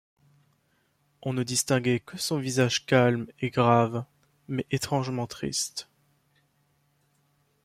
[1.21, 4.03] On ne distinguait que son visage calme et grave,
[4.47, 5.89] mais étrangement triste.